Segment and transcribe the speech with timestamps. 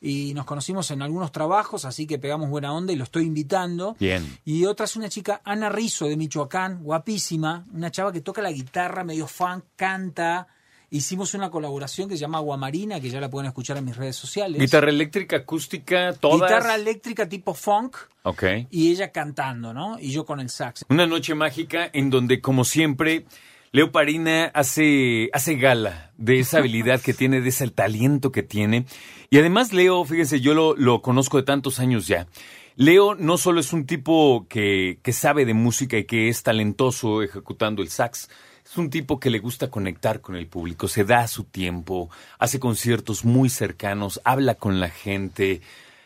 [0.00, 3.96] y nos conocimos en algunos trabajos, así que pegamos buena onda y lo estoy invitando.
[3.98, 4.38] Bien.
[4.44, 8.52] Y otra es una chica, Ana Rizo de Michoacán, guapísima, una chava que toca la
[8.52, 10.46] guitarra, medio funk, canta.
[10.90, 14.14] Hicimos una colaboración que se llama Aguamarina, que ya la pueden escuchar en mis redes
[14.16, 14.60] sociales.
[14.60, 16.48] Guitarra eléctrica, acústica, todas.
[16.48, 18.44] Guitarra eléctrica tipo funk Ok.
[18.70, 19.98] y ella cantando, ¿no?
[19.98, 20.84] Y yo con el sax.
[20.88, 23.26] Una noche mágica en donde, como siempre,
[23.72, 28.86] Leo Parina hace, hace gala de esa habilidad que tiene, de ese talento que tiene.
[29.28, 32.28] Y además, Leo, fíjense, yo lo, lo conozco de tantos años ya.
[32.76, 37.22] Leo no solo es un tipo que, que sabe de música y que es talentoso
[37.22, 38.28] ejecutando el sax,
[38.68, 42.58] es un tipo que le gusta conectar con el público, se da su tiempo, hace
[42.58, 45.60] conciertos muy cercanos, habla con la gente.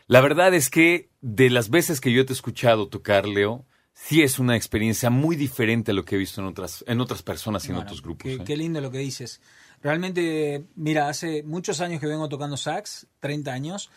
[0.07, 4.21] La verdad es que de las veces que yo te he escuchado tocar, Leo, sí
[4.21, 7.67] es una experiencia muy diferente a lo que he visto en otras, en otras personas
[7.67, 8.25] y en otros grupos.
[8.25, 8.41] Qué, ¿eh?
[8.45, 9.41] qué lindo lo que dices.
[9.83, 13.91] Realmente, mira, hace muchos años que vengo tocando sax, 30 años,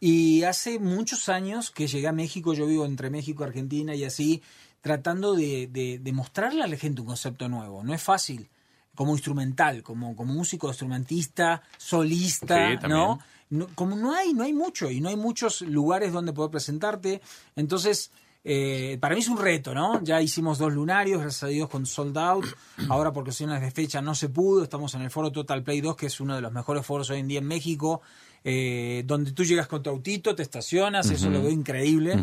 [0.00, 4.04] y hace muchos años que llegué a México, yo vivo entre México y Argentina y
[4.04, 4.42] así,
[4.86, 7.82] tratando de, de- de mostrarle a la gente un concepto nuevo.
[7.82, 8.48] No es fácil,
[8.94, 12.88] como instrumental, como, como músico, instrumentista, solista, Sí.
[12.88, 13.18] ¿no?
[13.50, 17.20] No- Como no hay, no hay mucho, y no hay muchos lugares donde poder presentarte.
[17.54, 18.10] Entonces,
[18.44, 20.02] eh, para mí es un reto, ¿no?
[20.02, 22.44] Ya hicimos dos lunarios, gracias a Dios, con Sold Out.
[22.88, 24.62] Ahora, por cuestiones de fecha, no se pudo.
[24.64, 27.20] Estamos en el foro Total Play 2, que es uno de los mejores foros hoy
[27.20, 28.00] en día en México,
[28.44, 32.16] eh, donde tú llegas con tu autito, te estacionas, eso lo veo increíble.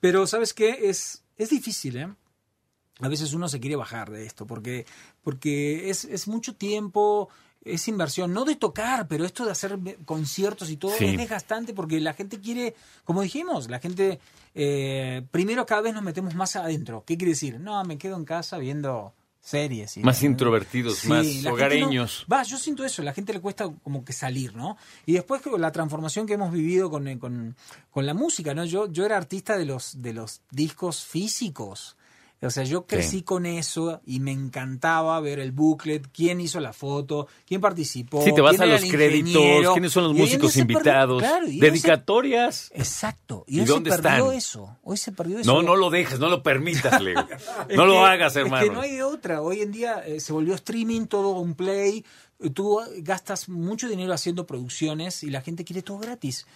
[0.00, 0.88] Pero, ¿sabes qué?
[0.88, 2.08] Es, es difícil, ¿eh?
[3.00, 4.86] A veces uno se quiere bajar de esto, porque,
[5.22, 7.28] porque es, es mucho tiempo,
[7.62, 11.04] es inversión, no de tocar, pero esto de hacer conciertos y todo Sí.
[11.04, 14.18] es desgastante porque la gente quiere, como dijimos, la gente,
[14.54, 17.04] eh, primero cada vez nos metemos más adentro.
[17.06, 17.60] ¿Qué quiere decir?
[17.60, 19.12] No, me quedo en casa viendo
[19.46, 19.96] series.
[19.96, 22.26] y- Más introvertidos, Sí, más no- hogareños.
[22.30, 24.76] va, yo siento eso, la gente le cuesta como que salir, ¿no?
[25.06, 27.54] Y después con la transformación que hemos vivido con, eh, con,
[27.90, 28.64] con la música, ¿no?
[28.64, 31.96] Yo, yo era artista de los, de los discos físicos.
[32.46, 33.22] O sea, yo crecí Sí.
[33.22, 38.22] con eso y me encantaba ver el booklet, quién hizo la foto, quién participó.
[38.22, 39.72] Sí, te vas quién a los créditos, ingeniero.
[39.72, 42.70] quiénes son los Y músicos invitados, claro, se- dedicatorias.
[42.74, 43.44] Exacto.
[43.46, 44.34] Y, ¿Y hoy dónde se perdió están?
[44.38, 44.76] eso.
[44.82, 45.52] Hoy se perdió eso.
[45.52, 47.26] No, no lo dejes, no lo permitas, Leo.
[47.74, 48.62] No lo hagas, hermano.
[48.64, 49.42] Es que no hay de otra.
[49.42, 52.04] Hoy en día eh, se volvió streaming, todo un play.
[52.54, 56.46] Tú gastas mucho dinero haciendo producciones y la gente quiere todo gratis.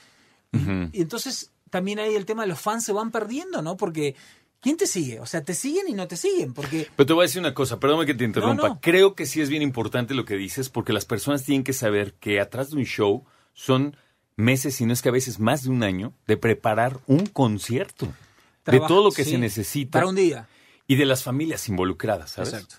[0.53, 3.77] Y entonces también hay el tema de los fans se van perdiendo, ¿no?
[3.77, 4.17] Porque
[4.61, 5.21] ¿quién te sigue?
[5.21, 6.53] O sea, te siguen y no te siguen.
[6.55, 8.63] Porque Pero te voy a decir una cosa, perdóname que te interrumpa.
[8.63, 8.81] No, no.
[8.81, 12.15] Creo que sí es bien importante lo que dices, porque las personas tienen que saber
[12.15, 13.97] que atrás de un show son
[14.37, 18.09] meses, si no es que a veces más de un año, de preparar un concierto.
[18.67, 20.47] de todo lo que sí, se necesita Para un día.
[20.87, 22.53] y de las familias involucradas, ¿sabes?
[22.53, 22.77] Exacto.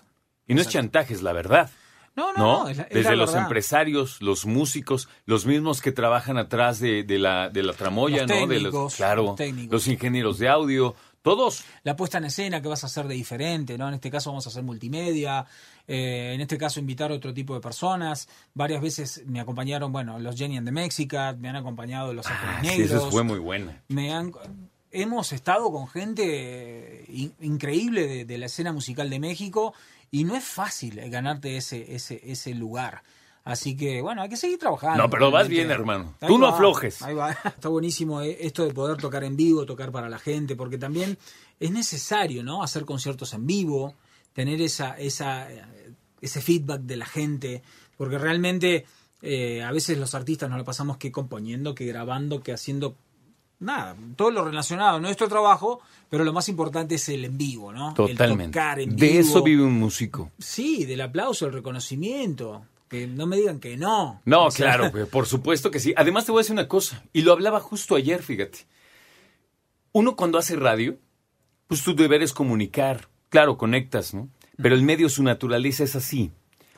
[0.48, 1.70] Y no es chantaje, es la verdad.
[2.14, 2.62] No, no, ¿no?
[2.64, 3.42] no, es la- es Desde la los verdad.
[3.44, 8.28] empresarios, los músicos, los mismos que trabajan atrás de, de la, de la tramoya, Los
[8.40, 8.46] ¿no?
[8.46, 9.72] De los, claro, los técnicos.
[9.72, 11.64] los ingenieros de audio, todos.
[11.84, 13.88] la puesta en escena que vas a hacer de diferente, ¿no?
[13.88, 15.46] En este caso vamos a hacer multimedia,
[15.88, 18.28] eh, en este caso invitar a otro tipo de personas.
[18.54, 20.72] Varias veces me acompañaron, bueno, los Jenny and the
[21.38, 22.90] me han acompañado los Ah, sí, Negros.
[22.90, 23.82] esa fue muy buena.
[23.88, 24.32] me han,
[24.90, 29.74] hemos estado con gente eh, in- increíble de, de la escena musical de México
[30.10, 33.02] y no es fácil ganarte ese, ese, ese lugar.
[33.44, 35.02] Así que, bueno, hay que seguir trabajando.
[35.02, 36.14] No, pero vas bien, hermano.
[36.20, 37.02] Ahí Tú no aflojes.
[37.02, 37.30] Ahí va.
[37.44, 41.18] Está buenísimo eh, esto de poder tocar en vivo, tocar para la gente, porque también
[41.58, 42.62] es necesario, ¿no?
[42.62, 43.94] Hacer conciertos en vivo,
[44.32, 45.64] tener esa, esa, eh,
[46.20, 47.62] ese feedback de la gente,
[47.96, 48.86] porque realmente
[49.22, 52.96] eh, a veces los artistas nos lo pasamos que componiendo, que grabando, que haciendo
[53.58, 57.72] nada, todo lo relacionado a nuestro trabajo, pero lo más importante es el en vivo,
[57.72, 57.90] ¿no?
[57.90, 58.56] El Totalmente.
[58.56, 59.20] tocar en De vivo.
[59.20, 60.30] eso vive un músico.
[60.38, 62.66] Sí, del aplauso, el reconocimiento.
[62.92, 64.20] Que no me digan que no.
[64.26, 65.94] No, O sea, claro, por supuesto que sí.
[65.96, 68.66] Además te voy a decir una cosa, y lo hablaba justo ayer, fíjate.
[69.92, 70.98] Uno cuando hace radio,
[71.68, 73.08] pues tu deber es comunicar.
[73.30, 74.28] Claro, conectas, ¿no?
[74.60, 76.32] Pero el medio, su naturaleza es así.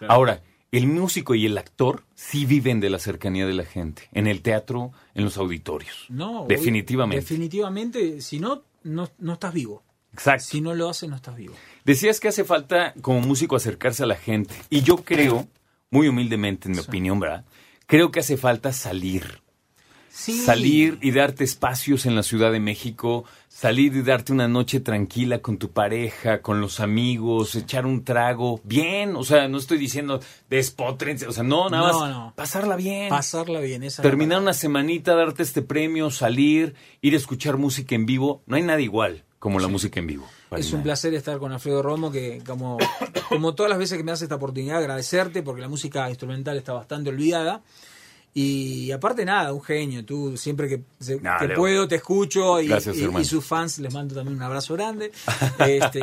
[0.06, 0.40] Ahora,
[0.70, 4.40] el músico y el actor sí viven de la cercanía de la gente, en el
[4.40, 6.06] teatro, en los auditorios.
[6.10, 7.22] No, definitivamente.
[7.22, 9.82] Definitivamente, si no, no, no estás vivo.
[10.12, 10.44] Exacto.
[10.44, 11.54] Si no lo haces, no estás vivo.
[11.84, 14.54] Decías que hace falta como músico acercarse a la gente.
[14.70, 15.48] Y yo creo,
[15.94, 17.44] muy humildemente, en mi opinión, ¿verdad?
[17.86, 19.40] Creo que hace falta salir.
[20.08, 20.32] Sí.
[20.38, 25.38] Salir y darte espacios en la Ciudad de México, salir y darte una noche tranquila
[25.40, 30.20] con tu pareja, con los amigos, echar un trago, bien, o sea, no estoy diciendo
[30.50, 32.32] despotrense, o sea, no, nada No, más no.
[32.36, 33.08] pasarla bien.
[33.08, 33.82] Pasarla bien.
[33.82, 38.54] Esa Terminar una semanita, darte este premio, salir, ir a escuchar música en vivo, no
[38.56, 40.26] hay nada igual como la música en vivo.
[40.56, 42.78] Es un placer estar con Alfredo Romo, que como,
[43.28, 46.72] como todas las veces que me hace esta oportunidad, agradecerte, porque la música instrumental está
[46.72, 47.60] bastante olvidada.
[48.32, 50.02] Y aparte nada, un genio.
[50.02, 51.56] Tú siempre que, se- Nah, Leo.
[51.56, 55.12] puedo te escucho y, Gracias, y- y sus fans les mando también un abrazo grande.
[55.58, 56.00] Este,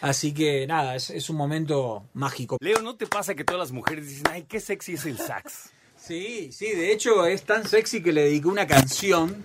[0.00, 2.56] así que nada, es, es un momento mágico.
[2.60, 5.70] Leo, ¿no te pasa que todas las mujeres dicen, ay, qué sexy es el sax?
[5.96, 9.44] Sí, sí, de hecho es tan sexy que le dediqué una canción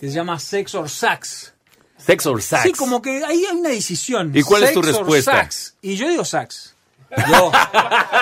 [0.00, 1.53] que se llama Sex or Sax.
[1.98, 2.62] Sex or sax.
[2.64, 4.30] Sí, como que ahí hay una decisión.
[4.34, 5.32] ¿Y cuál es tu Sex or respuesta?
[5.32, 5.74] sax.
[5.82, 6.74] Y yo digo sax.
[7.28, 7.52] Yo,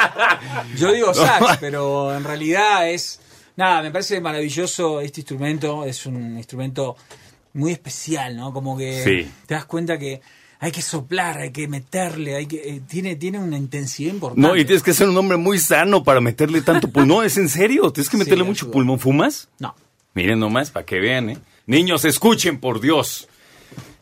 [0.76, 3.20] yo digo sax, pero en realidad es...
[3.56, 5.84] Nada, me parece maravilloso este instrumento.
[5.84, 6.96] Es un instrumento
[7.54, 8.52] muy especial, ¿no?
[8.52, 9.30] Como que Sí.
[9.46, 10.20] te das cuenta que
[10.58, 14.40] hay que soplar, hay que meterle, hay que eh, tiene, tiene una intensidad importante.
[14.48, 17.26] No, y tienes que ser un hombre muy sano para meterle tanto pulmón.
[17.26, 17.92] ¿Es en serio?
[17.92, 18.72] ¿Tienes que meterle Sí, mucho ayuda.
[18.72, 18.98] pulmón?
[19.00, 19.48] ¿Fumas?
[19.58, 19.74] No.
[20.14, 21.38] Miren nomás, para que vean, ¿eh?
[21.66, 23.28] Niños, escuchen, por Dios.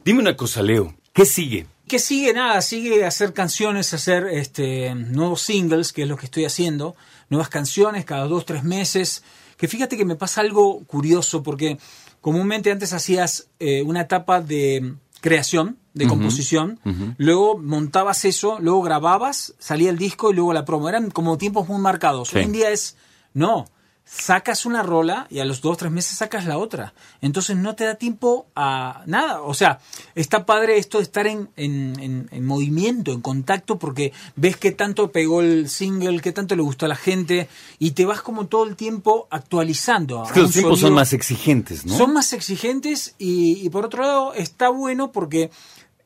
[0.04, 0.94] Dime una cosa, Leo.
[1.12, 1.66] ¿Qué sigue?
[1.90, 6.44] que sigue nada, sigue hacer canciones, hacer este nuevos singles, que es lo que estoy
[6.44, 6.94] haciendo,
[7.30, 9.24] nuevas canciones cada dos, tres meses.
[9.56, 11.78] Que fíjate que me pasa algo curioso, porque
[12.20, 16.78] comúnmente antes hacías eh, una etapa de creación, de composición,
[17.18, 20.88] luego montabas eso, luego grababas, salía el disco y luego la promo.
[20.88, 22.28] Eran como tiempos muy marcados.
[22.28, 22.38] Sí.
[22.38, 22.96] Hoy en día es,
[23.34, 23.64] no,
[24.12, 26.94] sacas una rola y a los dos, tres meses sacas la otra.
[27.20, 29.40] Entonces no te da tiempo a nada.
[29.42, 29.78] O sea,
[30.16, 34.72] está padre esto de estar en, en- en- en movimiento, en contacto, porque ves qué
[34.72, 37.48] tanto pegó el single, qué tanto le gustó a la gente,
[37.78, 40.24] y te vas como todo el tiempo actualizando.
[40.24, 41.96] Es que los tiempos son más exigentes, ¿no?
[41.96, 45.50] son más exigentes y, y por otro lado está bueno porque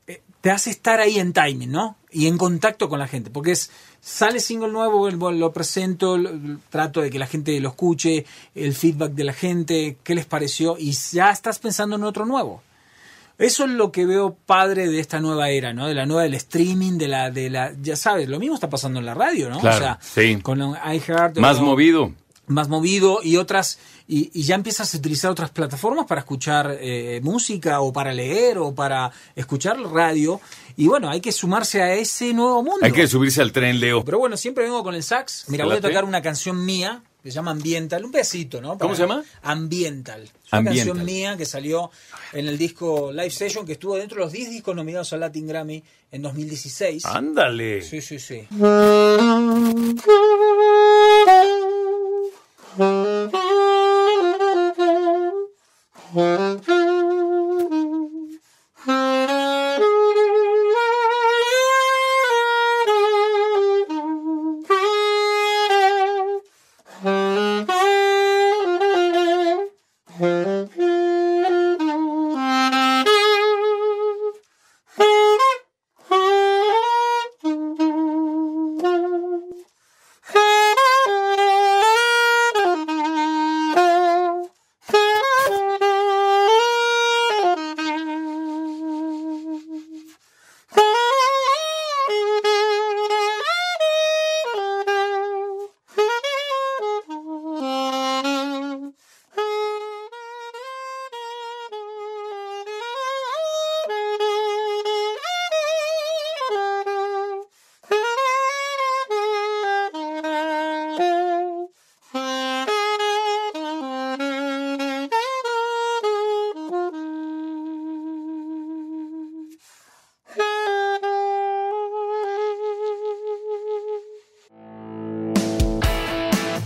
[0.07, 1.97] eh, te hace estar ahí en timing, ¿no?
[2.17, 3.69] Y en contacto con la gente, porque es
[3.99, 6.31] sale single nuevo, lo presento, lo-
[6.69, 8.25] trato de que la gente lo escuche,
[8.55, 12.61] el feedback de la gente, qué les pareció y ya estás pensando en otro nuevo.
[13.37, 15.87] Eso es lo que veo padre de esta nueva era, ¿no?
[15.87, 18.99] De la nueva del streaming, de la, de la, ya sabes, lo mismo está pasando
[18.99, 19.59] en la radio, ¿no?
[19.59, 20.39] Claro, o sea, sí.
[20.41, 21.37] con iHeart.
[21.39, 22.13] Más movido.
[22.47, 27.19] Más movido y otras y, y ya empiezas a utilizar otras plataformas para escuchar eh,
[27.23, 30.39] música o para leer o para escuchar radio.
[30.77, 32.79] Y bueno hay que sumarse a ese nuevo mundo.
[32.85, 34.03] Hay que subirse al tren, Leo.
[34.05, 35.45] pero bueno siempre vengo con el sax.
[35.47, 38.05] Mira ¿Te voy a tocar una canción mía que se llama Ambiental.
[38.05, 39.23] Un pedacito no ¿Cómo se llama?
[39.41, 40.21] Ambiental.
[40.23, 40.85] Es una Ambiental.
[40.85, 41.89] canción mía que salió
[42.33, 45.47] en el disco Live Session que estuvo dentro de los 10 discos nominados al Latin
[45.47, 47.81] Grammy en 2016 Ándale.
[47.81, 48.47] sí sí sí